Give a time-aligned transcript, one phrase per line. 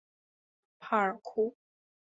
[0.79, 1.55] 帕尔库。